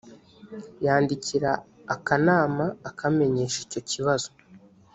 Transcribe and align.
yandikira 0.85 1.51
akanama 1.95 2.65
akamenyesha 2.89 3.57
icyo 3.65 3.81
kibazo 3.89 4.29